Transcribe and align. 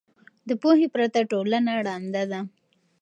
د 0.47 0.49
پوهې 0.61 0.87
پرته 0.93 1.19
ټولنه 1.31 1.71
ړنده 1.87 2.23
ده. 2.31 2.39